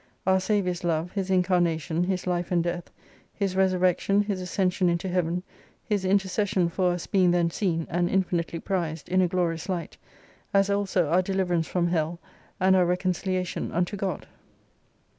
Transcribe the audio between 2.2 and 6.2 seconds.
life and death. His resurrection. His ascension into Heaven, His